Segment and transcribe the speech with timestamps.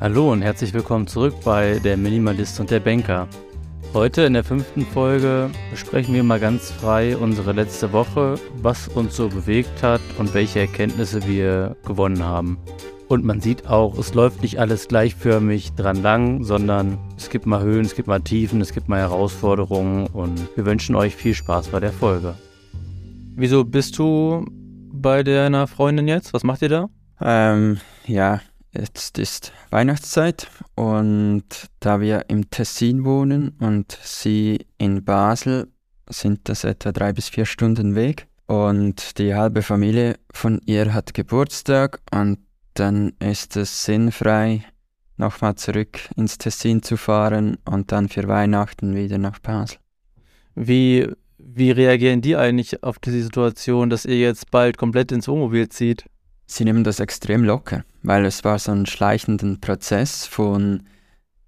[0.00, 3.28] Hallo und herzlich willkommen zurück bei Der Minimalist und der Banker.
[3.92, 9.14] Heute in der fünften Folge besprechen wir mal ganz frei unsere letzte Woche, was uns
[9.14, 12.56] so bewegt hat und welche Erkenntnisse wir gewonnen haben.
[13.08, 17.62] Und man sieht auch, es läuft nicht alles gleichförmig dran lang, sondern es gibt mal
[17.62, 21.68] Höhen, es gibt mal Tiefen, es gibt mal Herausforderungen und wir wünschen euch viel Spaß
[21.68, 22.36] bei der Folge.
[23.36, 24.46] Wieso bist du
[24.94, 26.32] bei deiner Freundin jetzt?
[26.32, 26.88] Was macht ihr da?
[27.20, 28.40] Ähm, ja,
[28.72, 31.44] Jetzt ist Weihnachtszeit und
[31.80, 35.68] da wir im Tessin wohnen und sie in Basel,
[36.08, 38.26] sind das etwa drei bis vier Stunden Weg.
[38.46, 42.38] Und die halbe Familie von ihr hat Geburtstag und
[42.74, 44.64] dann ist es sinnfrei,
[45.16, 49.78] nochmal zurück ins Tessin zu fahren und dann für Weihnachten wieder nach Basel.
[50.54, 51.08] Wie,
[51.38, 56.04] wie reagieren die eigentlich auf diese Situation, dass ihr jetzt bald komplett ins Wohnmobil zieht?
[56.52, 60.82] Sie nehmen das extrem locker, weil es war so ein schleichender Prozess von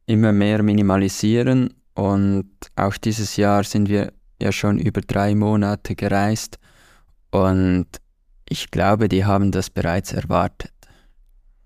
[0.06, 6.61] immer mehr minimalisieren und auch dieses Jahr sind wir ja schon über drei Monate gereist
[7.33, 7.86] und
[8.48, 10.72] ich glaube, die haben das bereits erwartet.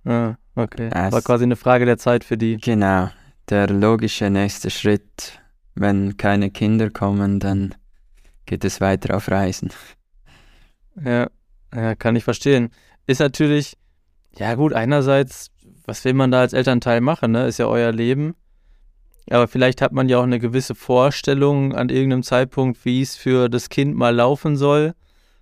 [0.06, 0.88] Ah, okay.
[0.90, 2.56] Es war quasi eine Frage der Zeit für die.
[2.56, 3.10] Genau.
[3.50, 5.38] Der logische nächste Schritt,
[5.74, 7.74] wenn keine Kinder kommen, dann
[8.46, 9.70] geht es weiter auf Reisen.
[11.04, 11.28] Ja,
[11.74, 12.70] ja kann ich verstehen
[13.06, 13.76] ist natürlich,
[14.36, 15.50] ja gut, einerseits,
[15.84, 17.46] was will man da als Elternteil machen, ne?
[17.46, 18.34] Ist ja euer Leben.
[19.30, 23.48] Aber vielleicht hat man ja auch eine gewisse Vorstellung an irgendeinem Zeitpunkt, wie es für
[23.48, 24.94] das Kind mal laufen soll.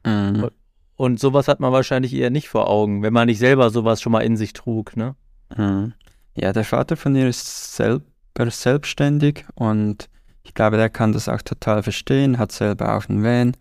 [0.05, 0.51] Mhm.
[0.97, 4.13] Und sowas hat man wahrscheinlich eher nicht vor Augen, wenn man nicht selber sowas schon
[4.13, 5.17] mal in sich trug, ne?
[5.57, 5.93] Mhm.
[6.37, 8.03] Ja, der Vater von ihr ist selber
[8.37, 10.09] selbstständig und
[10.43, 13.57] ich glaube, der kann das auch total verstehen, hat selber auch einen Van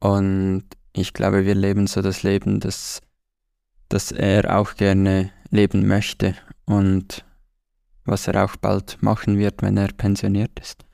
[0.00, 3.00] und ich glaube, wir leben so das Leben, das
[3.88, 6.34] dass er auch gerne leben möchte
[6.64, 7.24] und
[8.04, 10.84] was er auch bald machen wird, wenn er pensioniert ist.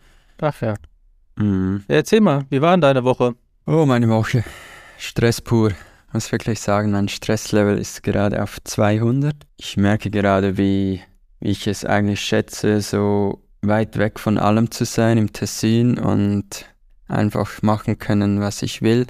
[0.41, 0.75] Ach ja.
[1.37, 1.85] Mhm.
[1.89, 3.35] ja erzähl mal, wie war denn deine Woche?
[3.67, 4.45] Oh, meine Woche.
[4.99, 5.71] Stress pur.
[5.71, 9.35] Ich muss wirklich sagen, mein Stresslevel ist gerade auf 200.
[9.57, 11.01] Ich merke gerade, wie,
[11.41, 16.67] wie ich es eigentlich schätze, so weit weg von allem zu sein im Tessin und
[17.09, 19.07] einfach machen können, was ich will.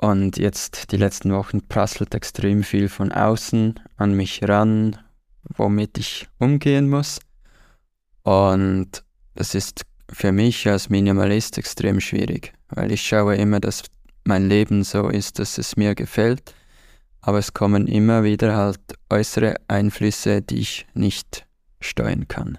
[0.00, 4.96] Und jetzt die letzten Wochen prasselt extrem viel von außen an mich ran,
[5.42, 7.18] womit ich umgehen muss.
[8.22, 9.02] Und
[9.34, 13.84] das ist für mich als Minimalist extrem schwierig, weil ich schaue immer, dass
[14.24, 16.54] mein Leben so ist, dass es mir gefällt.
[17.20, 21.46] Aber es kommen immer wieder halt äußere Einflüsse, die ich nicht
[21.80, 22.58] steuern kann.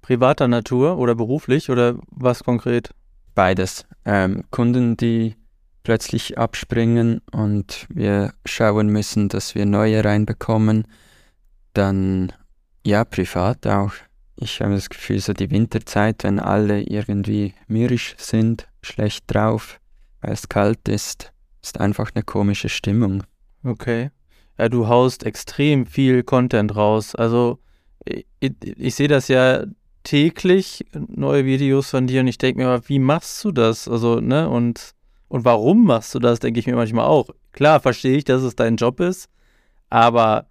[0.00, 2.90] Privater Natur oder beruflich oder was konkret?
[3.34, 3.84] Beides.
[4.04, 5.36] Ähm, Kunden, die
[5.90, 10.86] plötzlich abspringen und wir schauen müssen, dass wir neue reinbekommen.
[11.72, 12.32] Dann
[12.86, 13.90] ja, privat auch.
[14.36, 19.80] Ich habe das Gefühl, so die Winterzeit, wenn alle irgendwie mürrisch sind, schlecht drauf,
[20.20, 23.24] weil es kalt ist, ist einfach eine komische Stimmung.
[23.64, 24.12] Okay.
[24.58, 27.16] Ja, du haust extrem viel Content raus.
[27.16, 27.58] Also
[28.04, 28.26] ich,
[28.60, 29.64] ich sehe das ja
[30.04, 33.88] täglich, neue Videos von dir und ich denke mir, wie machst du das?
[33.88, 34.94] Also, ne, und
[35.30, 37.30] und warum machst du das, denke ich mir manchmal auch.
[37.52, 39.30] Klar, verstehe ich, dass es dein Job ist,
[39.88, 40.46] aber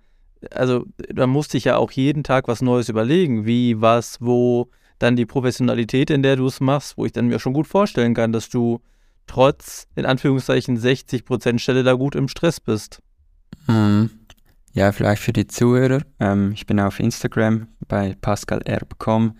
[0.51, 4.69] also da musste ich ja auch jeden Tag was Neues überlegen, wie, was, wo,
[4.99, 8.13] dann die Professionalität, in der du es machst, wo ich dann mir schon gut vorstellen
[8.13, 8.81] kann, dass du
[9.27, 13.01] trotz, in Anführungszeichen, 60% Stelle da gut im Stress bist.
[13.67, 14.09] Mhm.
[14.73, 16.01] Ja, vielleicht für die Zuhörer.
[16.19, 19.35] Ähm, ich bin auf Instagram bei pascalerb.com,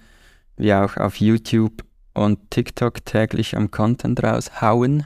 [0.58, 1.84] wie auch auf YouTube
[2.14, 5.06] und TikTok täglich am Content raushauen.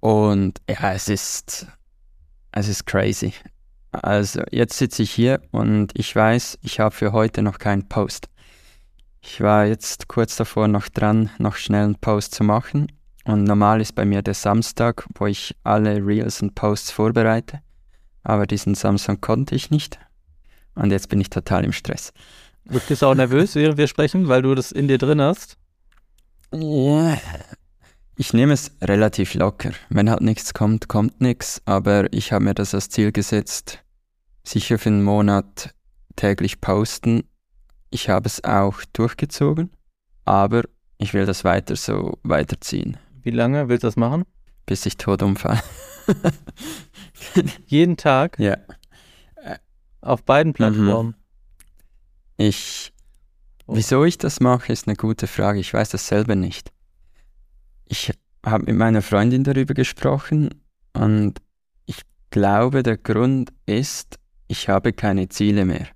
[0.00, 1.66] Und ja, es ist,
[2.52, 3.32] es ist crazy.
[3.90, 8.28] Also jetzt sitze ich hier und ich weiß, ich habe für heute noch keinen Post.
[9.20, 12.92] Ich war jetzt kurz davor noch dran, noch schnell einen Post zu machen.
[13.24, 17.60] Und normal ist bei mir der Samstag, wo ich alle Reels und Posts vorbereite.
[18.22, 19.98] Aber diesen Samstag konnte ich nicht.
[20.74, 22.12] Und jetzt bin ich total im Stress.
[22.64, 25.56] Bist du auch nervös, während wir sprechen, weil du das in dir drin hast?
[26.52, 27.18] Ja,
[28.18, 29.70] ich nehme es relativ locker.
[29.90, 31.62] Wenn halt nichts kommt, kommt nichts.
[31.66, 33.84] Aber ich habe mir das als Ziel gesetzt,
[34.42, 35.72] sicher für einen Monat
[36.16, 37.22] täglich posten.
[37.90, 39.70] Ich habe es auch durchgezogen,
[40.24, 40.64] aber
[40.98, 42.96] ich will das weiter so weiterziehen.
[43.22, 44.24] Wie lange willst du das machen?
[44.66, 45.62] Bis ich tot umfalle.
[47.66, 48.36] Jeden Tag?
[48.40, 48.56] Ja.
[50.00, 51.14] Auf beiden Plattformen?
[52.36, 52.44] Mhm.
[52.44, 52.92] Ich.
[53.66, 53.76] Oh.
[53.76, 55.60] Wieso ich das mache, ist eine gute Frage.
[55.60, 56.72] Ich weiß das selber nicht
[57.88, 58.12] ich
[58.44, 60.50] habe mit meiner Freundin darüber gesprochen
[60.92, 61.40] und
[61.86, 65.88] ich glaube, der Grund ist, ich habe keine Ziele mehr.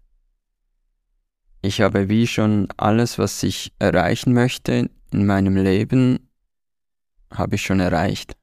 [1.64, 6.28] ich habe wie schon alles, was ich erreichen möchte in meinem Leben,
[7.30, 8.34] habe ich schon erreicht.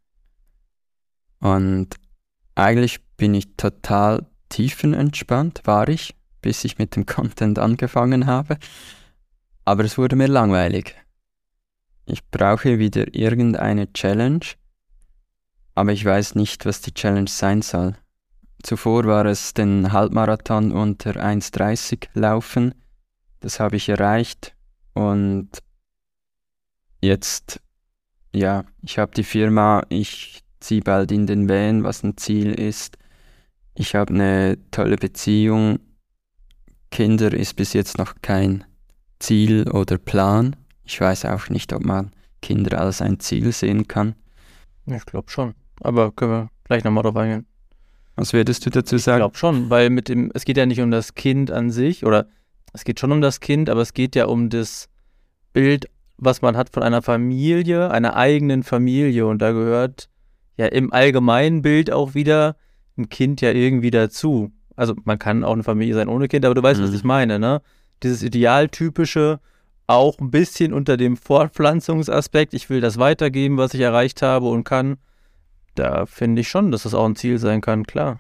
[1.40, 1.96] Und
[2.56, 8.57] eigentlich bin ich total tiefenentspannt, war ich, bis ich mit dem Content angefangen habe.
[9.66, 10.96] Aber es wurde mir langweilig.
[12.10, 14.46] Ich brauche wieder irgendeine Challenge,
[15.76, 17.96] aber ich weiß nicht, was die Challenge sein soll.
[18.64, 22.74] Zuvor war es den Halbmarathon unter 1,30 laufen.
[23.42, 24.56] Das habe ich erreicht
[24.94, 25.50] und
[27.00, 27.62] jetzt,
[28.34, 32.98] ja, ich habe die Firma, ich ziehe bald in den Van, was ein Ziel ist.
[33.76, 35.80] Ich habe eine tolle Beziehung.
[36.90, 38.66] Kinder ist bis jetzt noch kein
[39.20, 40.56] Ziel oder Plan.
[40.89, 44.15] Ich weiß auch nicht, ob man Kinder als ein Ziel sehen kann.
[44.88, 45.53] Ich glaube schon.
[45.81, 47.45] Aber können wir gleich nochmal drauf eingehen.
[48.15, 49.18] Was würdest du dazu sagen?
[49.18, 52.07] Ich glaube schon, weil mit dem, es geht ja nicht um das Kind an sich,
[52.07, 52.25] oder
[52.74, 54.89] es geht schon um das Kind, aber es geht ja um das
[55.53, 55.88] Bild,
[56.18, 59.27] was man hat von einer Familie, einer eigenen Familie.
[59.27, 60.09] Und da gehört
[60.57, 62.56] ja im allgemeinen Bild auch wieder
[62.97, 64.51] ein Kind ja irgendwie dazu.
[64.75, 66.86] Also man kann auch eine Familie sein ohne Kind, aber du weißt, mhm.
[66.86, 67.62] was ich meine, ne?
[68.01, 69.39] Dieses idealtypische,
[69.89, 74.63] auch ein bisschen unter dem Fortpflanzungsaspekt, ich will das weitergeben, was ich erreicht habe und
[74.63, 74.97] kann.
[75.75, 78.19] Da finde ich schon, dass das auch ein Ziel sein kann, klar.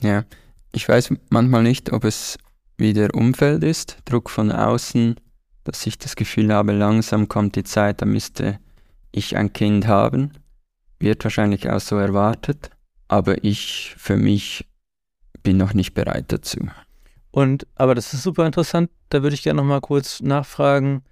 [0.00, 0.24] Ja,
[0.72, 2.38] ich weiß manchmal nicht, ob es
[2.78, 5.16] wieder Umfeld ist, Druck von außen,
[5.64, 8.58] dass ich das Gefühl habe, langsam kommt die Zeit, da müsste
[9.12, 10.32] ich ein Kind haben.
[10.98, 12.70] Wird wahrscheinlich auch so erwartet,
[13.08, 14.66] aber ich für mich
[15.42, 16.68] bin noch nicht bereit dazu.
[17.36, 21.02] Und, aber das ist super interessant, da würde ich gerne nochmal kurz nachfragen.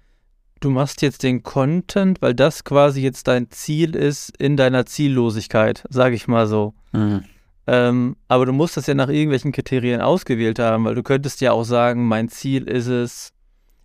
[0.59, 5.83] Du machst jetzt den Content, weil das quasi jetzt dein Ziel ist in deiner Ziellosigkeit,
[5.87, 6.73] sage ich mal so.
[6.93, 7.25] Mhm.
[7.67, 11.51] Ähm, aber du musst das ja nach irgendwelchen Kriterien ausgewählt haben, weil du könntest ja
[11.51, 13.31] auch sagen, mein Ziel ist es,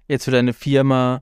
[0.08, 1.20] jetzt für deine Firma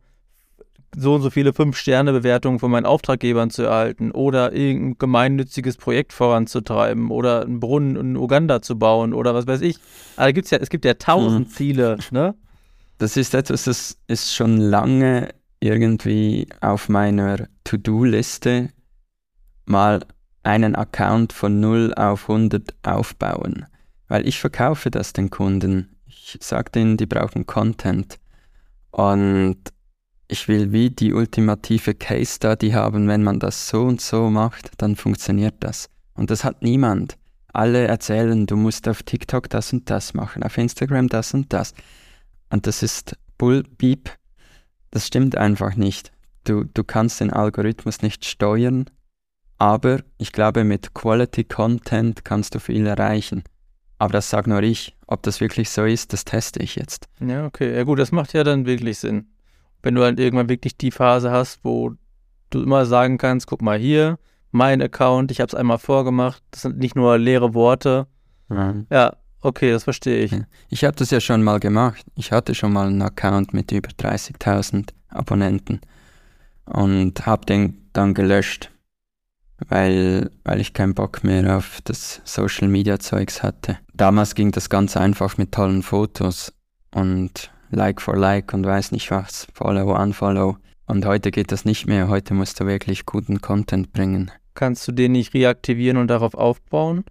[0.96, 7.10] so und so viele Fünf-Sterne-Bewertungen von meinen Auftraggebern zu erhalten oder irgendein gemeinnütziges Projekt voranzutreiben
[7.10, 9.76] oder einen Brunnen in Uganda zu bauen oder was weiß ich.
[10.16, 11.54] Aber gibt's ja, es gibt ja tausend hm.
[11.54, 12.34] Ziele, ne?
[12.98, 15.28] Das ist etwas, das ist schon lange
[15.60, 18.70] irgendwie auf meiner To-Do-Liste
[19.66, 20.04] mal
[20.42, 23.66] einen Account von 0 auf 100 aufbauen.
[24.08, 25.96] Weil ich verkaufe das den Kunden.
[26.06, 28.18] Ich sage denen, die brauchen Content.
[28.90, 29.58] Und
[30.28, 34.70] ich will wie die ultimative Case Study haben, wenn man das so und so macht,
[34.76, 35.88] dann funktioniert das.
[36.14, 37.16] Und das hat niemand.
[37.54, 41.72] Alle erzählen, du musst auf TikTok das und das machen, auf Instagram das und das.
[42.50, 44.10] Und das ist Bullbeep.
[44.90, 46.12] Das stimmt einfach nicht.
[46.44, 48.84] Du, du kannst den Algorithmus nicht steuern,
[49.56, 53.44] aber ich glaube, mit Quality Content kannst du viel erreichen.
[53.98, 54.94] Aber das sage nur ich.
[55.06, 57.06] Ob das wirklich so ist, das teste ich jetzt.
[57.18, 57.74] Ja, okay.
[57.74, 59.26] Ja gut, das macht ja dann wirklich Sinn
[59.82, 61.92] wenn du halt irgendwann wirklich die Phase hast, wo
[62.50, 64.18] du immer sagen kannst, guck mal hier,
[64.50, 68.06] mein Account, ich habe es einmal vorgemacht, das sind nicht nur leere Worte.
[68.48, 68.86] Mhm.
[68.90, 70.34] Ja, okay, das verstehe ich.
[70.68, 72.04] Ich habe das ja schon mal gemacht.
[72.14, 75.80] Ich hatte schon mal einen Account mit über 30.000 Abonnenten
[76.64, 78.70] und habe den dann gelöscht,
[79.68, 83.78] weil, weil ich keinen Bock mehr auf das Social Media Zeugs hatte.
[83.94, 86.52] Damals ging das ganz einfach mit tollen Fotos
[86.94, 90.56] und Like for Like und weiß nicht was, Follow, Unfollow.
[90.86, 92.08] Und heute geht das nicht mehr.
[92.08, 94.30] Heute musst du wirklich guten Content bringen.
[94.54, 97.04] Kannst du den nicht reaktivieren und darauf aufbauen?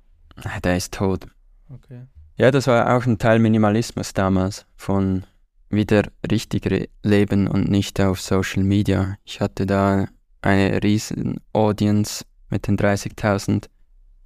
[0.64, 1.28] Der ist tot.
[1.70, 2.08] Okay.
[2.36, 4.66] Ja, das war auch ein Teil Minimalismus damals.
[4.76, 5.26] Von
[5.70, 9.16] wieder richtig leben und nicht auf Social Media.
[9.26, 10.08] Ich hatte da
[10.42, 13.66] eine riesen Audience mit den 30.000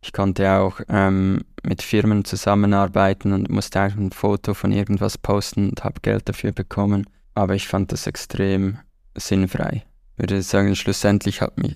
[0.01, 5.69] ich konnte auch ähm, mit Firmen zusammenarbeiten und musste auch ein Foto von irgendwas posten
[5.69, 7.05] und habe Geld dafür bekommen.
[7.35, 8.79] Aber ich fand das extrem
[9.15, 9.85] sinnfrei.
[10.15, 11.75] Ich würde sagen, schlussendlich hat mich,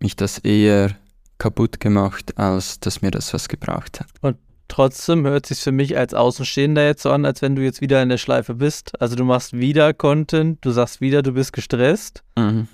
[0.00, 0.96] mich das eher
[1.38, 4.08] kaputt gemacht, als dass mir das was gebraucht hat.
[4.20, 7.80] Und trotzdem hört sich für mich als Außenstehender jetzt so an, als wenn du jetzt
[7.80, 9.00] wieder in der Schleife bist.
[9.00, 12.22] Also du machst wieder Content, du sagst wieder, du bist gestresst.
[12.38, 12.68] Mhm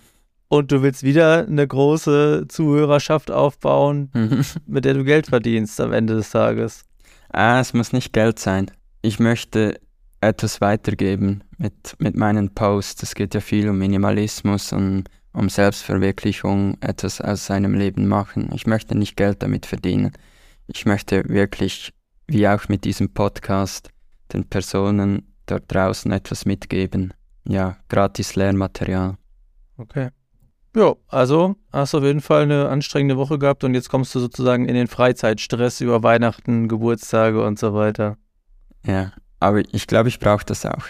[0.53, 4.45] und du willst wieder eine große Zuhörerschaft aufbauen, mhm.
[4.67, 6.85] mit der du Geld verdienst am Ende des Tages.
[7.31, 8.71] Ah, es muss nicht Geld sein.
[9.01, 9.81] Ich möchte
[10.21, 13.03] etwas weitergeben mit, mit meinen Posts.
[13.03, 18.51] Es geht ja viel um Minimalismus und um Selbstverwirklichung, etwas aus seinem Leben machen.
[18.55, 20.13] Ich möchte nicht Geld damit verdienen.
[20.67, 21.95] Ich möchte wirklich,
[22.27, 23.89] wie auch mit diesem Podcast,
[24.35, 27.15] den Personen dort draußen etwas mitgeben.
[27.49, 29.17] Ja, gratis Lehrmaterial.
[29.79, 30.11] Okay.
[30.75, 34.21] Ja, also hast du auf jeden Fall eine anstrengende Woche gehabt und jetzt kommst du
[34.21, 38.17] sozusagen in den Freizeitstress über Weihnachten, Geburtstage und so weiter.
[38.87, 40.87] Ja, aber ich glaube, ich brauche das auch.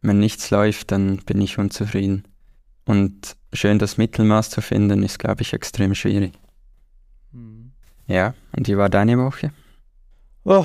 [0.00, 2.24] wenn nichts läuft, dann bin ich unzufrieden.
[2.86, 6.32] Und schön das Mittelmaß zu finden, ist, glaube ich, extrem schwierig.
[7.32, 7.72] Mhm.
[8.06, 9.52] Ja, und wie war deine Woche?
[10.44, 10.64] Oh,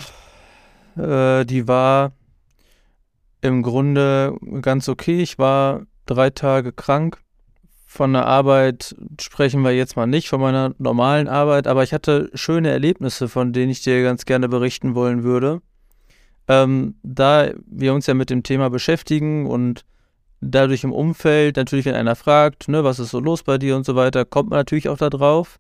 [0.96, 2.13] äh, die war
[3.41, 5.22] im Grunde ganz okay.
[5.22, 7.22] Ich war drei Tage krank.
[7.94, 12.32] Von der Arbeit sprechen wir jetzt mal nicht, von meiner normalen Arbeit, aber ich hatte
[12.34, 15.62] schöne Erlebnisse, von denen ich dir ganz gerne berichten wollen würde.
[16.48, 19.86] Ähm, da wir uns ja mit dem Thema beschäftigen und
[20.42, 23.86] dadurch im Umfeld, natürlich, wenn einer fragt, ne, was ist so los bei dir und
[23.86, 25.60] so weiter, kommt man natürlich auch da drauf.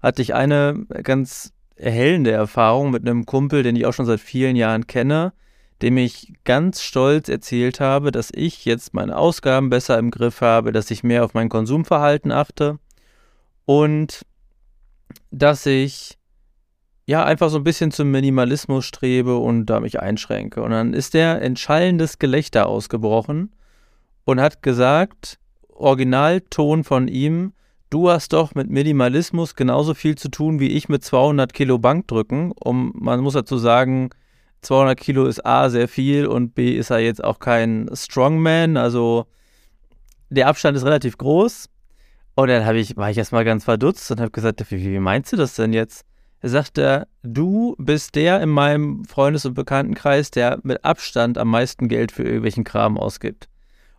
[0.00, 4.54] Hatte ich eine ganz erhellende Erfahrung mit einem Kumpel, den ich auch schon seit vielen
[4.54, 5.32] Jahren kenne,
[5.84, 10.72] dem ich ganz stolz erzählt habe, dass ich jetzt meine Ausgaben besser im Griff habe,
[10.72, 12.78] dass ich mehr auf mein Konsumverhalten achte
[13.66, 14.24] und
[15.30, 16.16] dass ich
[17.04, 20.62] ja einfach so ein bisschen zum Minimalismus strebe und da mich einschränke.
[20.62, 23.54] Und dann ist der entschallendes Gelächter ausgebrochen
[24.24, 25.38] und hat gesagt,
[25.68, 27.52] Originalton von ihm,
[27.90, 32.52] du hast doch mit Minimalismus genauso viel zu tun wie ich mit 200 Kilo Bankdrücken.
[32.52, 34.08] Um, man muss dazu sagen,
[34.64, 39.26] 200 Kilo ist A sehr viel und B ist er jetzt auch kein Strongman, also
[40.30, 41.68] der Abstand ist relativ groß.
[42.36, 45.36] Und dann ich, war ich erstmal ganz verdutzt und habe gesagt, wie, wie meinst du
[45.36, 46.04] das denn jetzt?
[46.40, 51.88] Er sagte, du bist der in meinem Freundes- und Bekanntenkreis, der mit Abstand am meisten
[51.88, 53.48] Geld für irgendwelchen Kram ausgibt.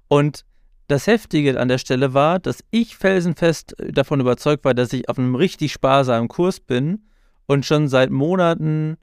[0.09, 0.45] Und
[0.87, 5.17] das Heftige an der Stelle war, dass ich felsenfest davon überzeugt war, dass ich auf
[5.17, 7.05] einem richtig sparsamen Kurs bin
[7.47, 8.97] und schon seit Monaten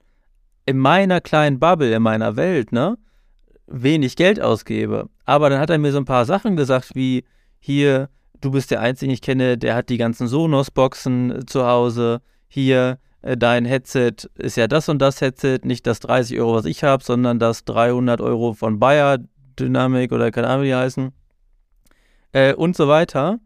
[0.65, 2.97] in meiner kleinen Bubble, in meiner Welt, ne,
[3.67, 5.09] wenig Geld ausgebe.
[5.25, 7.23] Aber dann hat er mir so ein paar Sachen gesagt, wie
[7.59, 8.09] hier,
[8.41, 12.21] du bist der Einzige, den ich kenne, der hat die ganzen Sonos-Boxen äh, zu Hause.
[12.47, 16.65] Hier, äh, dein Headset ist ja das und das Headset, nicht das 30 Euro, was
[16.65, 19.19] ich habe, sondern das 300 Euro von Bayer
[19.59, 21.11] Dynamic oder keine Ahnung, wie die heißen.
[22.31, 23.39] Äh, und so weiter.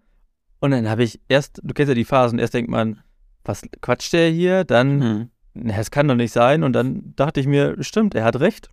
[0.60, 3.02] Und dann habe ich erst, du kennst ja die Phasen, erst denkt man,
[3.44, 4.64] was quatscht der hier?
[4.64, 5.30] Dann mhm
[5.66, 6.64] es kann doch nicht sein.
[6.64, 8.70] Und dann dachte ich mir, stimmt, er hat recht.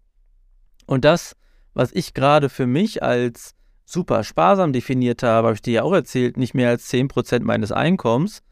[0.86, 1.36] Und das,
[1.72, 5.92] was ich gerade für mich als super sparsam definiert habe, habe ich dir ja auch
[5.92, 8.42] erzählt, nicht mehr als 10% meines Einkommens,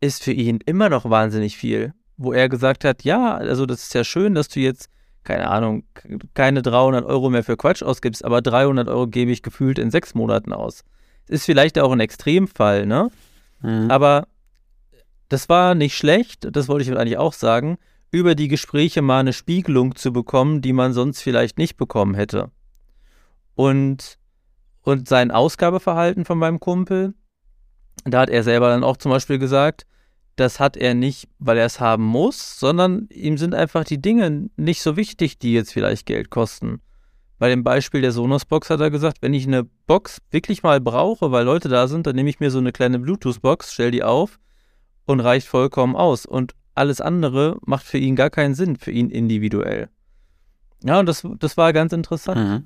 [0.00, 1.92] ist für ihn immer noch wahnsinnig viel.
[2.16, 4.88] Wo er gesagt hat, ja, also das ist ja schön, dass du jetzt,
[5.24, 5.84] keine Ahnung,
[6.34, 10.14] keine 300 Euro mehr für Quatsch ausgibst, aber 300 Euro gebe ich gefühlt in sechs
[10.14, 10.84] Monaten aus.
[11.28, 13.10] Ist vielleicht auch ein Extremfall, ne?
[13.60, 13.90] Mhm.
[13.90, 14.28] Aber
[15.28, 17.78] das war nicht schlecht, das wollte ich eigentlich auch sagen,
[18.10, 22.50] über die Gespräche mal eine Spiegelung zu bekommen, die man sonst vielleicht nicht bekommen hätte.
[23.54, 24.18] Und,
[24.82, 27.14] und sein Ausgabeverhalten von meinem Kumpel,
[28.04, 29.86] da hat er selber dann auch zum Beispiel gesagt,
[30.36, 34.50] das hat er nicht, weil er es haben muss, sondern ihm sind einfach die Dinge
[34.56, 36.80] nicht so wichtig, die jetzt vielleicht Geld kosten.
[37.38, 41.32] Bei dem Beispiel der Sonos-Box hat er gesagt, wenn ich eine Box wirklich mal brauche,
[41.32, 44.38] weil Leute da sind, dann nehme ich mir so eine kleine Bluetooth-Box, stell die auf
[45.06, 46.26] und reicht vollkommen aus.
[46.26, 49.88] Und alles andere macht für ihn gar keinen Sinn, für ihn individuell.
[50.84, 52.38] Ja, und das, das war ganz interessant.
[52.38, 52.64] Mhm.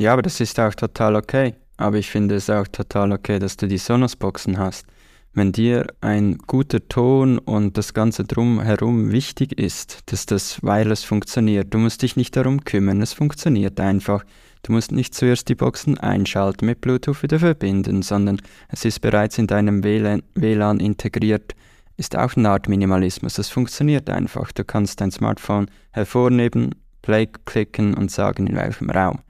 [0.00, 1.54] Ja, aber das ist auch total okay.
[1.76, 4.86] Aber ich finde es auch total okay, dass du die Sonos-Boxen hast.
[5.34, 11.72] Wenn dir ein guter Ton und das Ganze drumherum wichtig ist, dass das Wireless funktioniert,
[11.72, 14.24] du musst dich nicht darum kümmern, es funktioniert einfach.
[14.62, 19.38] Du musst nicht zuerst die Boxen einschalten, mit Bluetooth wieder verbinden, sondern es ist bereits
[19.38, 21.54] in deinem WLAN, integriert
[21.96, 23.34] ist auch eine Art Minimalismus.
[23.34, 24.52] Das funktioniert einfach.
[24.52, 29.20] Du kannst dein Smartphone hervornehmen, Play klicken und sagen, in welchem Raum.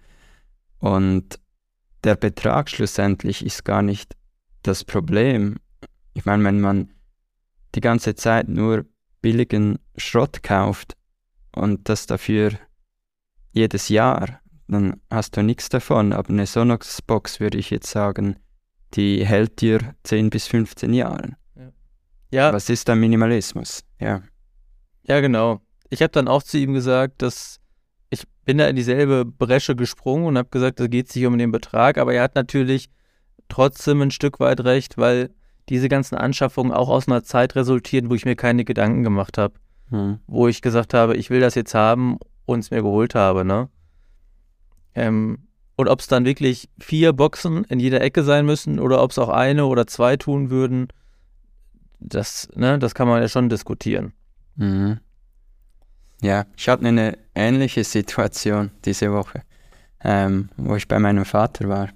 [0.79, 1.39] Und
[2.05, 4.17] der Betrag schlussendlich ist gar nicht
[4.63, 5.57] das Problem.
[6.15, 6.93] Ich meine, wenn man
[7.75, 8.85] die ganze Zeit nur
[9.23, 10.97] billigen Schrott kauft
[11.55, 12.53] und das dafür
[13.53, 16.13] jedes Jahr, dann hast du nichts davon.
[16.13, 18.37] Aber eine Sonox-Box würde ich jetzt sagen,
[18.95, 21.37] die hält dir 10 bis 15 Jahre.
[22.31, 22.53] Ja.
[22.53, 23.85] Was ist da Minimalismus?
[24.01, 24.23] Ja.
[25.05, 25.61] Ja, genau.
[25.91, 27.61] Ich habe dann auch zu ihm gesagt, dass
[28.09, 31.37] ich bin da in dieselbe Bresche gesprungen und habe gesagt, da geht es nicht um
[31.37, 32.89] den Betrag, aber er hat natürlich
[33.49, 35.31] trotzdem ein Stück weit recht, weil
[35.69, 39.55] diese ganzen Anschaffungen auch aus einer Zeit resultieren, wo ich mir keine Gedanken gemacht habe.
[39.91, 40.19] Hm.
[40.27, 43.69] Wo ich gesagt habe, ich will das jetzt haben und es mir geholt habe, ne?
[44.95, 45.39] Ähm,
[45.77, 49.19] und ob es dann wirklich vier Boxen in jeder Ecke sein müssen oder ob es
[49.19, 50.89] auch eine oder zwei tun würden,
[51.99, 54.13] das, ne, das kann man ja schon diskutieren.
[54.57, 55.01] Mhm.
[56.21, 59.43] Ja, ich hatte eine ähnliche Situation diese Woche,
[60.05, 61.89] ähm, wo ich bei meinem Vater war.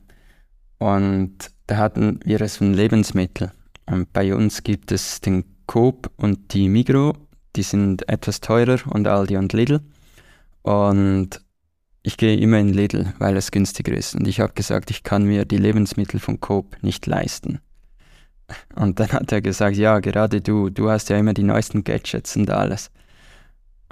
[0.79, 3.53] Und da hatten wir es von Lebensmitteln.
[3.87, 7.15] Und bei uns gibt es den Coop und die Migro,
[7.55, 9.81] die sind etwas teurer und Aldi und Lidl.
[10.62, 11.41] Und
[12.07, 14.15] ich gehe immer in Lidl, weil es günstiger ist.
[14.15, 17.59] Und ich habe gesagt, ich kann mir die Lebensmittel von Coop nicht leisten.
[18.77, 22.37] Und dann hat er gesagt, ja, gerade du, du hast ja immer die neuesten Gadgets
[22.37, 22.93] und alles.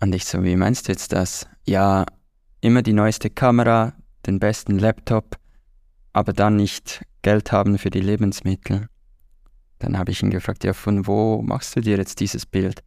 [0.00, 1.48] Und ich so, wie meinst du jetzt das?
[1.66, 2.06] Ja,
[2.60, 3.94] immer die neueste Kamera,
[4.26, 5.36] den besten Laptop,
[6.12, 8.88] aber dann nicht Geld haben für die Lebensmittel.
[9.80, 12.84] Dann habe ich ihn gefragt, ja, von wo machst du dir jetzt dieses Bild?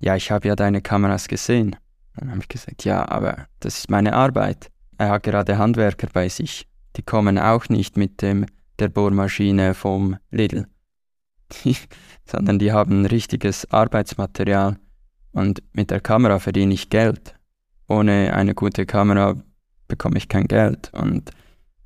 [0.00, 1.76] Ja, ich habe ja deine Kameras gesehen.
[2.16, 4.70] Dann habe ich gesagt, ja, aber das ist meine Arbeit.
[4.98, 6.66] Er hat gerade Handwerker bei sich.
[6.96, 8.46] Die kommen auch nicht mit dem
[8.78, 10.66] der Bohrmaschine vom Lidl,
[12.24, 14.76] sondern die haben richtiges Arbeitsmaterial.
[15.32, 17.34] Und mit der Kamera verdiene ich Geld.
[17.88, 19.36] Ohne eine gute Kamera
[19.86, 20.90] bekomme ich kein Geld.
[20.94, 21.30] Und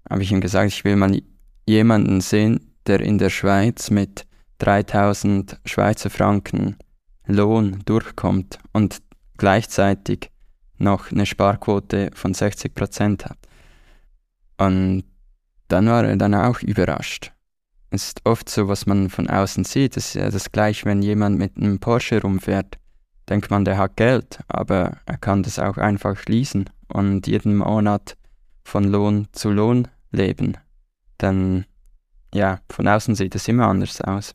[0.09, 1.21] habe ich ihm gesagt, ich will mal
[1.67, 4.27] jemanden sehen, der in der Schweiz mit
[4.59, 6.77] 3000 Schweizer Franken
[7.27, 9.01] Lohn durchkommt und
[9.41, 10.31] gleichzeitig
[10.77, 13.39] noch eine Sparquote von 60 Prozent hat.
[14.59, 15.05] Und
[15.69, 17.33] dann war er dann auch überrascht.
[17.89, 19.97] Es ist oft so, was man von außen sieht.
[19.97, 22.77] Es ist ja das gleiche, wenn jemand mit einem Porsche rumfährt.
[23.31, 28.19] Denkt man, der hat Geld, aber er kann das auch einfach schließen und jeden Monat
[28.63, 30.59] von Lohn zu Lohn leben.
[31.17, 31.65] Dann,
[32.35, 34.35] ja, von außen sieht es immer anders aus.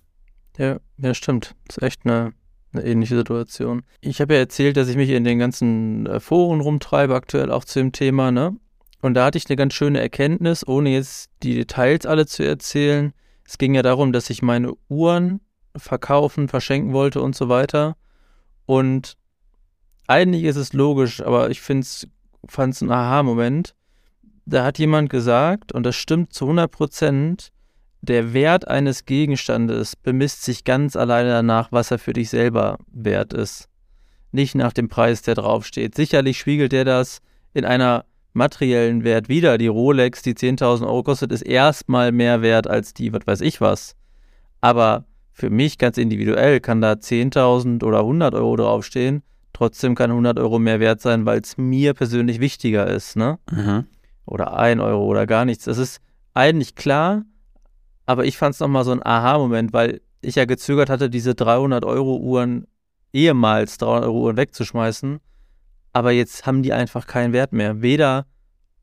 [0.57, 1.55] Ja, ja, stimmt.
[1.67, 2.33] Das ist echt eine,
[2.77, 3.83] eine ähnliche Situation.
[4.01, 7.65] Ich habe ja erzählt, dass ich mich in den ganzen äh, Foren rumtreibe, aktuell auch
[7.65, 8.55] zu dem Thema, ne?
[9.01, 13.13] Und da hatte ich eine ganz schöne Erkenntnis, ohne jetzt die Details alle zu erzählen.
[13.45, 15.41] Es ging ja darum, dass ich meine Uhren
[15.75, 17.97] verkaufen, verschenken wollte und so weiter.
[18.65, 19.17] Und
[20.07, 22.07] eigentlich ist es logisch, aber ich fand es
[22.81, 23.75] ein Aha-Moment.
[24.45, 27.51] Da hat jemand gesagt, und das stimmt zu 100 Prozent,
[28.05, 33.33] der Wert eines Gegenstandes bemisst sich ganz alleine danach, was er für dich selber wert
[33.33, 33.67] ist.
[34.31, 35.95] Nicht nach dem Preis, der draufsteht.
[35.95, 37.19] Sicherlich spiegelt der das
[37.53, 39.57] in einer materiellen Wert wieder.
[39.57, 43.61] Die Rolex, die 10.000 Euro kostet, ist erstmal mehr wert als die, was weiß ich
[43.61, 43.95] was.
[44.61, 49.23] Aber für mich ganz individuell kann da 10.000 oder 100 Euro draufstehen.
[49.53, 53.39] Trotzdem kann 100 Euro mehr wert sein, weil es mir persönlich wichtiger ist, ne?
[53.49, 53.85] Mhm.
[54.25, 55.65] Oder 1 Euro oder gar nichts.
[55.65, 56.01] Das ist
[56.33, 57.23] eigentlich klar,
[58.05, 62.67] aber ich fand es nochmal so ein Aha-Moment, weil ich ja gezögert hatte, diese 300-Euro-Uhren,
[63.13, 65.19] ehemals 300-Euro-Uhren wegzuschmeißen.
[65.93, 67.81] Aber jetzt haben die einfach keinen Wert mehr.
[67.81, 68.25] Weder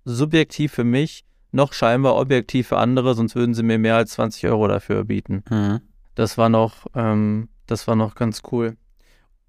[0.05, 4.47] subjektiv für mich, noch scheinbar objektiv für andere, sonst würden sie mir mehr als 20
[4.47, 5.45] Euro dafür bieten.
[5.51, 5.81] Mhm.
[6.15, 8.77] Das war noch, ähm, das war noch ganz cool.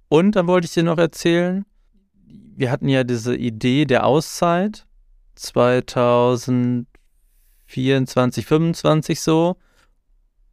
[0.09, 1.65] Und dann wollte ich dir noch erzählen,
[2.55, 4.86] wir hatten ja diese Idee der Auszeit
[5.36, 6.88] 2000
[7.73, 9.57] 24, 25 so.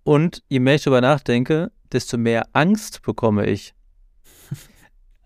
[0.02, 3.74] Und je mehr ich darüber nachdenke, desto mehr Angst bekomme ich.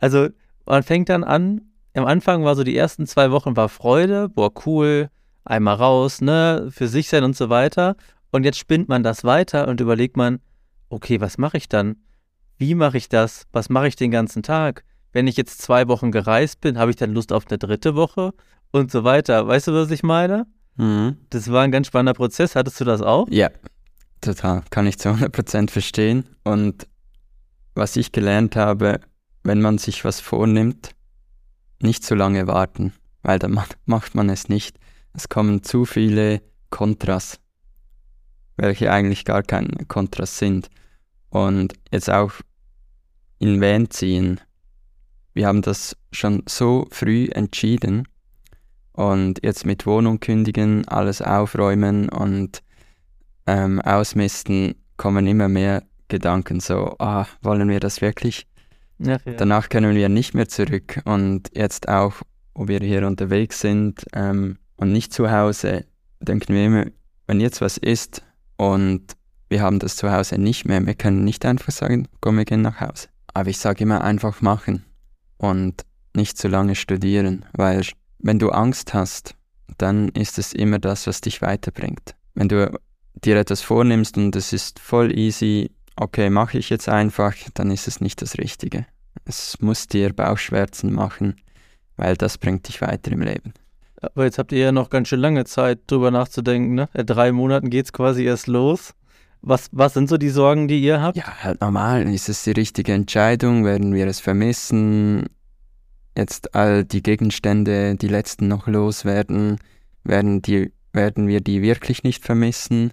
[0.01, 0.29] Also
[0.67, 1.63] man fängt dann an,
[1.95, 5.09] am Anfang war so die ersten zwei Wochen war Freude, boah cool,
[5.45, 7.97] einmal raus, ne, für sich sein und so weiter.
[8.31, 10.41] Und jetzt spinnt man das weiter und überlegt man,
[10.89, 11.97] okay, was mache ich dann?
[12.59, 13.47] Wie mache ich das?
[13.53, 14.85] Was mache ich den ganzen Tag?
[15.13, 18.35] Wenn ich jetzt zwei Wochen gereist bin, habe ich dann Lust auf eine dritte Woche
[18.73, 19.47] und so weiter.
[19.47, 20.47] Weißt du, was ich meine?
[20.77, 21.17] Mhm.
[21.31, 22.57] Das war ein ganz spannender Prozess.
[22.57, 23.27] Hattest du das auch?
[23.31, 23.51] Ja,
[24.21, 24.63] total.
[24.71, 26.25] Kann ich zu 100% verstehen.
[26.43, 26.87] Und
[27.75, 29.01] was ich gelernt habe,
[29.43, 30.95] wenn man sich was vornimmt,
[31.81, 34.79] nicht zu lange warten, weil dann macht man es nicht.
[35.13, 37.39] Es kommen zu viele Kontras,
[38.57, 40.71] welche eigentlich gar keine Kontras sind.
[41.29, 42.33] Und jetzt auch
[43.39, 44.41] in Van ziehen.
[45.35, 48.07] Wir haben das schon so früh entschieden,
[48.95, 52.63] und jetzt mit Wohnung kündigen, alles aufräumen und
[53.47, 58.47] ähm, ausmisten, kommen immer mehr Gedanken so, ah, wollen wir das wirklich?
[58.99, 59.33] Ja, ja.
[59.37, 61.01] Danach können wir nicht mehr zurück.
[61.05, 62.15] Und jetzt auch,
[62.55, 65.85] wo wir hier unterwegs sind ähm, und nicht zu Hause,
[66.21, 66.85] denken wir immer,
[67.27, 68.23] wenn jetzt was ist
[68.57, 69.17] und
[69.49, 72.63] wir haben das zu Hause nicht mehr, wir können nicht einfach sagen, komm, wir gehen
[72.63, 73.09] nach Hause.
[73.35, 74.85] Aber ich sage immer einfach machen
[75.39, 75.83] und
[76.15, 77.83] nicht zu lange studieren, weil
[78.25, 79.35] wenn du Angst hast,
[79.77, 82.15] dann ist es immer das, was dich weiterbringt.
[82.35, 82.73] Wenn du
[83.23, 87.87] dir etwas vornimmst und es ist voll easy, okay, mache ich jetzt einfach, dann ist
[87.87, 88.87] es nicht das Richtige.
[89.27, 91.37] Es muss dir Bauchschmerzen machen,
[91.97, 93.53] weil das bringt dich weiter im Leben.
[94.01, 96.75] Aber jetzt habt ihr ja noch ganz schön lange Zeit, drüber nachzudenken.
[96.75, 96.89] Ne?
[96.95, 98.95] In drei Monaten geht es quasi erst los.
[99.43, 101.19] Was, was sind so die Sorgen, die ihr habt?
[101.19, 102.11] Ja, halt normal.
[102.13, 103.67] Ist es die richtige Entscheidung?
[103.67, 105.27] Werden wir es vermissen?
[106.17, 109.59] Jetzt all die Gegenstände, die letzten noch loswerden,
[110.05, 112.93] werden, die, werden wir die wirklich nicht vermissen.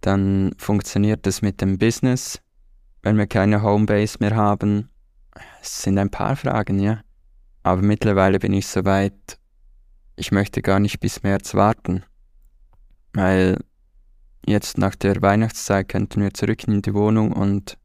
[0.00, 2.40] Dann funktioniert es mit dem Business,
[3.02, 4.88] wenn wir keine Homebase mehr haben.
[5.62, 7.02] Es sind ein paar Fragen, ja.
[7.62, 9.38] Aber mittlerweile bin ich soweit,
[10.16, 12.02] ich möchte gar nicht bis März warten,
[13.12, 13.58] weil
[14.46, 17.76] jetzt nach der Weihnachtszeit könnten wir zurück in die Wohnung und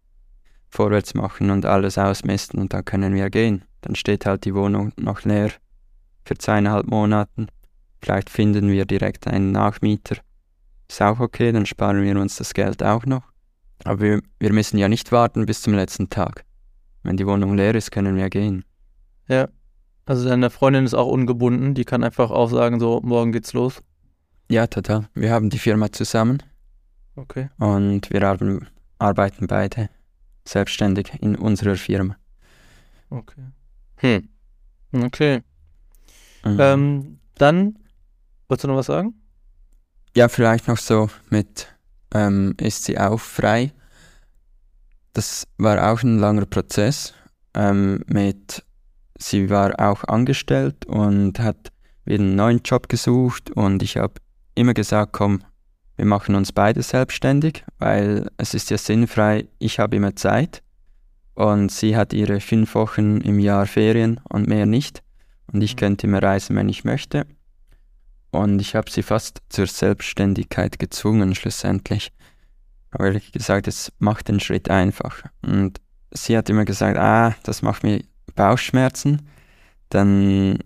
[0.69, 3.65] vorwärts machen und alles ausmessen und dann können wir gehen.
[3.86, 5.52] Dann steht halt die Wohnung noch leer
[6.26, 7.48] für zweieinhalb Monaten.
[8.02, 10.17] Vielleicht finden wir direkt einen Nachmieter.
[10.89, 13.21] Ist auch okay, dann sparen wir uns das Geld auch noch.
[13.84, 16.45] Aber wir, wir müssen ja nicht warten bis zum letzten Tag.
[17.04, 18.65] Wenn die Wohnung leer ist, können wir gehen.
[19.28, 19.50] Ja.
[20.08, 23.84] Also deine Freundin ist auch ungebunden, die kann einfach auch sagen, so, morgen geht's los.
[24.50, 25.08] Ja, total.
[25.13, 26.41] Wir haben die Firma zusammen.
[27.15, 27.50] Okay.
[27.58, 28.67] Und wir haben,
[28.98, 29.89] arbeiten beide
[30.43, 32.15] selbstständig in unserer Firma.
[33.12, 33.41] Okay.
[34.06, 35.04] Hm.
[35.04, 35.41] Okay.
[36.44, 36.58] Mhm.
[36.60, 37.80] Ähm, dann,
[38.48, 39.15] wolltest du noch was sagen?
[40.15, 41.68] Ja, vielleicht noch so mit,
[42.13, 43.74] ähm, ist sie auch frei?
[45.13, 47.13] Das war auch ein langer Prozess
[47.56, 48.63] ähm, mit,
[49.18, 51.72] sie war auch angestellt und hat
[52.06, 54.13] wieder einen neuen Job gesucht und ich habe
[54.54, 55.41] immer gesagt, komm,
[55.96, 60.62] wir machen uns beide selbstständig, weil es ist ja sinnfrei, ich habe immer Zeit
[61.36, 65.04] und sie hat ihre fünf Wochen im Jahr Ferien und mehr nicht
[65.52, 65.80] und ich mhm.
[65.80, 67.26] könnte immer reisen, wenn ich möchte.
[68.32, 72.12] Und ich habe sie fast zur Selbstständigkeit gezwungen, schlussendlich.
[72.91, 75.24] Aber ehrlich gesagt, es macht den Schritt einfach.
[75.41, 75.80] Und
[76.12, 78.04] sie hat immer gesagt, ah, das macht mir
[78.36, 79.30] Bauchschmerzen.
[79.89, 80.60] Dann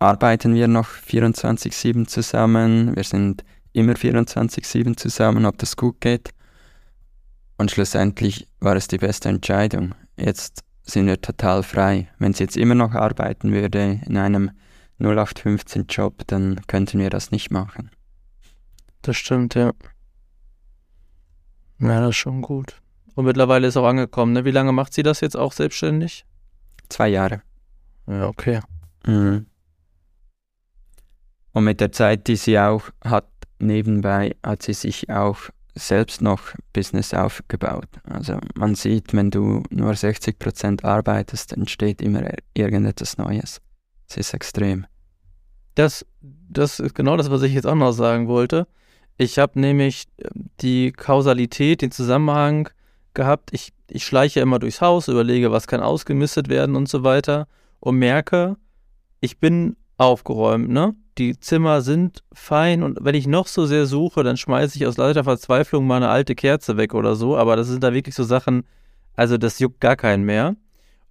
[0.00, 2.96] arbeiten wir noch 24-7 zusammen.
[2.96, 6.30] Wir sind immer 24-7 zusammen, ob das gut geht.
[7.60, 9.94] Und schlussendlich war es die beste Entscheidung.
[10.16, 12.08] Jetzt sind wir total frei.
[12.18, 14.52] Wenn sie jetzt immer noch arbeiten würde in einem
[14.98, 17.90] 0815 Job, dann könnten wir das nicht machen.
[19.02, 19.72] Das stimmt, ja.
[21.80, 22.80] Ja, das ist schon gut.
[23.14, 24.46] Und mittlerweile ist auch angekommen, ne?
[24.46, 26.24] Wie lange macht sie das jetzt auch selbstständig?
[26.88, 27.42] Zwei Jahre.
[28.06, 28.60] Ja, okay.
[29.04, 29.44] Mhm.
[31.52, 36.40] Und mit der Zeit, die sie auch hat, nebenbei hat sie sich auch selbst noch
[36.72, 37.88] Business aufgebaut.
[38.04, 42.22] Also man sieht, wenn du nur 60% arbeitest, entsteht immer
[42.54, 43.60] irgendetwas Neues.
[44.08, 44.86] Es ist extrem.
[45.74, 48.66] Das, das ist genau das, was ich jetzt auch noch sagen wollte.
[49.16, 52.70] Ich habe nämlich ähm, die Kausalität, den Zusammenhang
[53.14, 53.50] gehabt.
[53.52, 57.46] Ich, ich schleiche immer durchs Haus, überlege, was kann ausgemistet werden und so weiter
[57.80, 58.56] und merke,
[59.20, 60.94] ich bin aufgeräumt, ne?
[61.20, 64.96] Die Zimmer sind fein und wenn ich noch so sehr suche, dann schmeiße ich aus
[64.96, 68.24] lauter Verzweiflung mal eine alte Kerze weg oder so, aber das sind da wirklich so
[68.24, 68.64] Sachen,
[69.16, 70.56] also das juckt gar keinen mehr.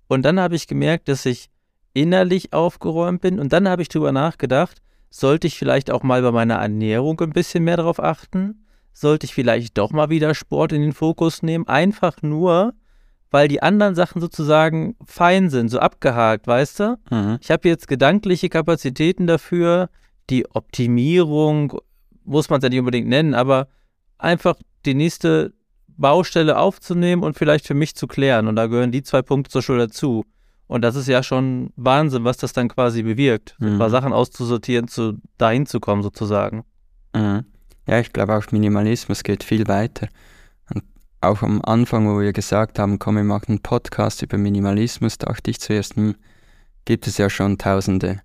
[0.07, 1.51] Und dann habe ich gemerkt, dass ich
[1.93, 6.31] innerlich aufgeräumt bin und dann habe ich drüber nachgedacht, sollte ich vielleicht auch mal bei
[6.31, 8.65] meiner Ernährung ein bisschen mehr darauf achten?
[8.91, 11.67] Sollte ich vielleicht doch mal wieder Sport in den Fokus nehmen?
[11.67, 12.73] Einfach nur,
[13.31, 16.99] weil die anderen Sachen sozusagen fein sind, so abgehakt, weißt du?
[17.11, 17.37] Mhm.
[17.41, 19.89] Ich habe jetzt gedankliche Kapazitäten dafür,
[20.29, 21.79] die Optimierung,
[22.23, 23.67] muss man es ja nicht unbedingt nennen, aber
[24.17, 25.53] einfach die nächste
[25.87, 28.47] Baustelle aufzunehmen und vielleicht für mich zu klären.
[28.47, 30.25] Und da gehören die zwei Punkte zur Schule dazu.
[30.67, 33.73] Und das ist ja schon Wahnsinn, was das dann quasi bewirkt, mhm.
[33.73, 36.63] ein paar Sachen auszusortieren, zu dahin zu kommen sozusagen.
[37.13, 37.45] Mhm.
[37.87, 40.07] Ja, ich glaube auch Minimalismus geht viel weiter
[41.21, 45.51] auch am Anfang, wo wir gesagt haben, komm, wir machen einen Podcast über Minimalismus, dachte
[45.51, 46.15] ich zuerst, hm,
[46.85, 48.21] gibt es ja schon Tausende.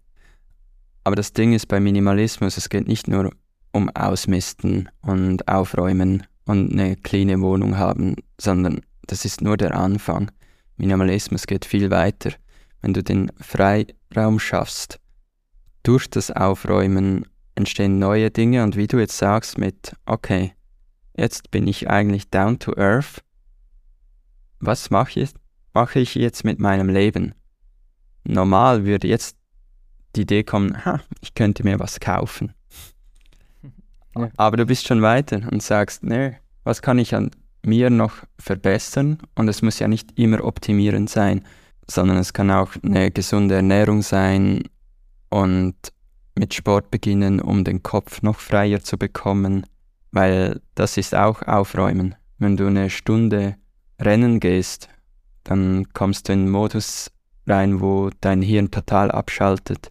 [1.02, 3.30] Aber das Ding ist bei Minimalismus, es geht nicht nur
[3.72, 10.30] um Ausmisten und Aufräumen und eine cleane Wohnung haben, sondern das ist nur der Anfang.
[10.76, 12.30] Minimalismus geht viel weiter.
[12.80, 14.98] Wenn du den Freiraum schaffst,
[15.82, 20.52] durch das Aufräumen entstehen neue Dinge und wie du jetzt sagst mit, okay,
[21.16, 23.22] Jetzt bin ich eigentlich down to earth.
[24.58, 25.30] Was mache ich,
[25.72, 27.34] mache ich jetzt mit meinem Leben?
[28.24, 29.36] Normal würde jetzt
[30.16, 32.52] die Idee kommen, ha, ich könnte mir was kaufen.
[34.16, 34.30] Ja.
[34.36, 37.32] Aber du bist schon weiter und sagst, ne, was kann ich an
[37.66, 39.18] mir noch verbessern?
[39.34, 41.44] Und es muss ja nicht immer optimierend sein,
[41.90, 44.62] sondern es kann auch eine gesunde Ernährung sein
[45.30, 45.74] und
[46.38, 49.66] mit Sport beginnen, um den Kopf noch freier zu bekommen
[50.14, 52.14] weil das ist auch Aufräumen.
[52.38, 53.56] Wenn du eine Stunde
[54.00, 54.88] rennen gehst,
[55.42, 57.10] dann kommst du in einen Modus
[57.46, 59.88] rein, wo dein Hirn total abschaltet.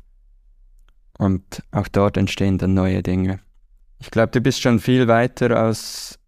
[1.17, 3.39] Und auch dort entstehen dann neue Dinge.
[3.99, 6.19] Ich glaube, du bist schon viel weiter als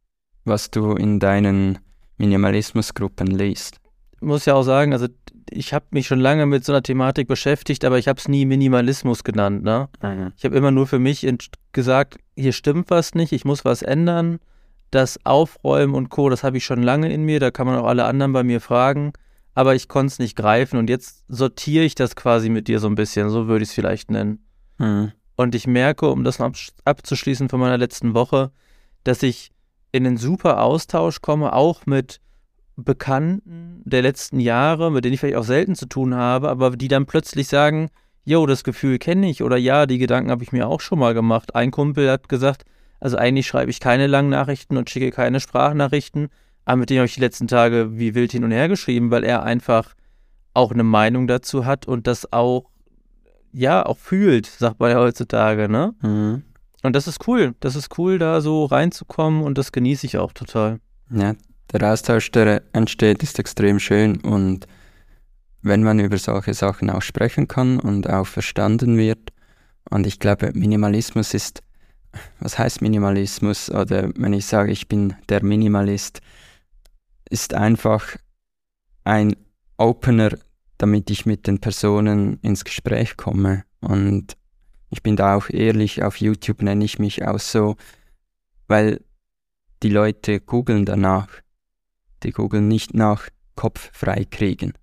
[0.45, 1.79] was du in deinen
[2.17, 3.79] Minimalismusgruppen liest.
[4.17, 5.08] Ich muss ja auch sagen, also
[5.49, 8.45] ich habe mich schon lange mit so einer Thematik beschäftigt, aber ich habe es nie
[8.45, 9.63] Minimalismus genannt.
[9.63, 9.89] Ne?
[10.01, 10.34] Mhm.
[10.38, 11.28] Ich habe immer nur für mich
[11.71, 14.39] gesagt, hier stimmt was nicht, ich muss was ändern.
[14.91, 17.88] Das Aufräumen und Co., das habe ich schon lange in mir, da kann man auch
[17.88, 19.13] alle anderen bei mir fragen,
[19.54, 22.88] aber ich konnte es nicht greifen und jetzt sortiere ich das quasi mit dir so
[22.88, 24.45] ein bisschen, so würde ich es vielleicht nennen.
[24.78, 25.12] Mhm.
[25.36, 26.51] Und ich merke, um das noch
[26.86, 28.51] abzuschließen von meiner letzten Woche,
[29.04, 29.51] dass ich
[29.91, 32.21] in einen super Austausch komme, auch mit
[32.75, 36.88] Bekannten der letzten Jahre, mit denen ich vielleicht auch selten zu tun habe, aber die
[36.88, 37.89] dann plötzlich sagen,
[38.25, 41.13] jo, das Gefühl kenne ich oder ja, die Gedanken habe ich mir auch schon mal
[41.13, 41.55] gemacht.
[41.55, 42.65] Ein Kumpel hat gesagt,
[42.99, 46.29] also eigentlich schreibe ich keine langen Nachrichten und schicke keine Sprachnachrichten,
[46.65, 49.23] aber mit dem habe ich die letzten Tage wie wild hin und her geschrieben, weil
[49.23, 49.93] er einfach
[50.53, 52.69] auch eine Meinung dazu hat und das auch,
[53.51, 55.93] ja, auch fühlt, sagt man ja heutzutage, ne?
[56.01, 56.43] Mhm.
[56.83, 57.55] Und das ist cool.
[57.61, 60.79] Das ist cool, da so reinzukommen und das genieße ich auch total.
[61.09, 61.33] Ja,
[61.71, 64.67] der Austausch, der entsteht, ist extrem schön und
[65.62, 69.34] wenn man über solche Sachen auch sprechen kann und auch verstanden wird.
[69.89, 71.63] Und ich glaube, Minimalismus ist,
[72.39, 73.71] was heißt Minimalismus?
[73.71, 76.21] Oder wenn ich sage, ich bin der Minimalist,
[77.30, 78.15] ist einfach
[79.04, 79.36] ein
[79.78, 80.38] Opener,
[80.78, 83.63] damit ich mit den Personen ins Gespräch komme.
[83.82, 84.38] Und
[84.91, 87.75] ich bin da auch ehrlich, auf YouTube nenne ich mich auch so,
[88.67, 89.01] weil
[89.82, 91.28] die Leute googeln danach.
[92.25, 94.73] Die googeln nicht nach Kopf frei kriegen.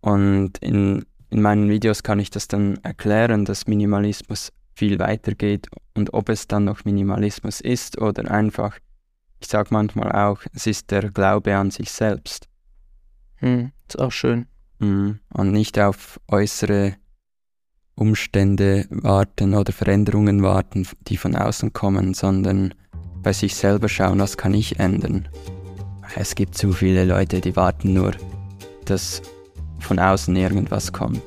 [0.00, 5.68] Und in, in meinen Videos kann ich das dann erklären, dass Minimalismus viel weiter geht
[5.94, 8.78] und ob es dann noch Minimalismus ist oder einfach,
[9.40, 12.48] ich sage manchmal auch, es ist der Glaube an sich selbst.
[13.36, 14.46] Hm, ist auch schön.
[14.78, 15.20] Mhm.
[15.32, 16.96] Und nicht auf äußere
[17.94, 22.74] Umstände warten oder Veränderungen warten, die von außen kommen, sondern
[23.22, 25.28] bei sich selber schauen, was kann ich ändern.
[26.16, 28.12] Es gibt zu viele Leute, die warten nur,
[28.84, 29.22] dass
[29.80, 31.22] von außen irgendwas kommt.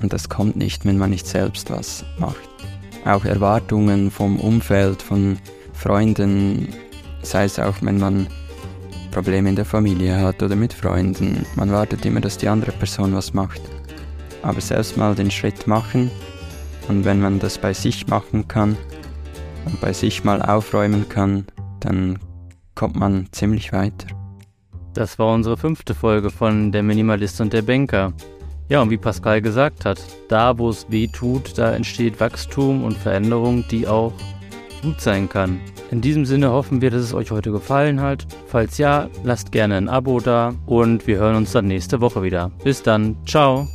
[0.00, 2.48] Und das kommt nicht, wenn man nicht selbst was macht.
[3.04, 5.38] Auch Erwartungen vom Umfeld, von
[5.72, 6.68] Freunden,
[7.22, 8.26] sei es auch, wenn man
[9.10, 11.46] Probleme in der Familie hat oder mit Freunden.
[11.54, 13.60] Man wartet immer, dass die andere Person was macht.
[14.42, 16.10] Aber selbst mal den Schritt machen
[16.88, 18.76] und wenn man das bei sich machen kann
[19.64, 21.46] und bei sich mal aufräumen kann,
[21.80, 22.18] dann
[22.74, 24.08] kommt man ziemlich weiter.
[24.94, 28.12] Das war unsere fünfte Folge von Der Minimalist und der Banker.
[28.68, 32.96] Ja, und wie Pascal gesagt hat, da wo es weh tut, da entsteht Wachstum und
[32.96, 34.12] Veränderung, die auch
[34.82, 35.60] gut sein kann.
[35.90, 38.26] In diesem Sinne hoffen wir, dass es euch heute gefallen hat.
[38.46, 42.50] Falls ja, lasst gerne ein Abo da und wir hören uns dann nächste Woche wieder.
[42.62, 43.68] Bis dann, ciao.